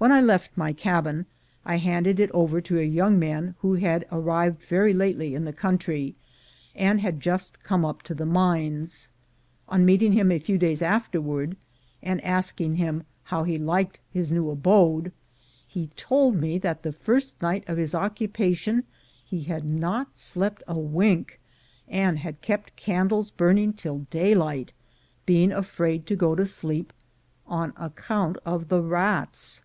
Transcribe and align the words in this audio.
When 0.00 0.12
I 0.12 0.22
left 0.22 0.56
my 0.56 0.72
cabin, 0.72 1.26
I 1.62 1.76
handed 1.76 2.18
it 2.20 2.30
over 2.30 2.62
to 2.62 2.78
a 2.78 2.82
young 2.82 3.18
MINERS' 3.18 3.52
LAW 3.62 3.68
157 3.68 3.68
man 3.68 3.68
who 3.68 3.74
had 4.18 4.28
arrived 4.50 4.62
very 4.62 4.94
lately 4.94 5.34
in 5.34 5.44
the 5.44 5.52
country, 5.52 6.14
and 6.74 7.02
had 7.02 7.20
just 7.20 7.62
come 7.62 7.84
up 7.84 8.00
to 8.04 8.14
the 8.14 8.24
mines. 8.24 9.10
On 9.68 9.84
meeting 9.84 10.14
him 10.14 10.32
a 10.32 10.38
few 10.38 10.56
days 10.56 10.80
afterwards, 10.80 11.56
and 12.02 12.24
asking 12.24 12.76
him 12.76 13.02
how 13.24 13.42
he 13.44 13.58
liked 13.58 13.98
his 14.10 14.32
new 14.32 14.48
abode, 14.48 15.12
he 15.68 15.88
told 15.96 16.34
me 16.34 16.56
that 16.56 16.82
the 16.82 16.92
first 16.92 17.42
night 17.42 17.68
of 17.68 17.76
his 17.76 17.94
occupation 17.94 18.84
he 19.22 19.42
had 19.42 19.68
not 19.68 20.16
slept 20.16 20.62
a 20.66 20.78
wink, 20.78 21.38
and 21.86 22.20
had 22.20 22.40
kept 22.40 22.74
candles 22.74 23.30
burning 23.30 23.74
till 23.74 24.06
daylight, 24.08 24.72
being 25.26 25.52
afraid 25.52 26.06
to 26.06 26.16
go 26.16 26.34
to 26.34 26.46
sleep 26.46 26.94
on 27.46 27.74
account 27.76 28.38
of 28.46 28.68
the 28.68 28.80
rats. 28.80 29.62